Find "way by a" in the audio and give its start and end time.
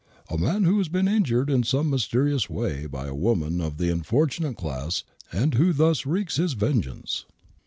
2.49-3.13